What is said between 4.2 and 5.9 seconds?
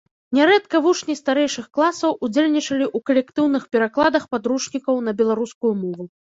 падручнікаў на беларускую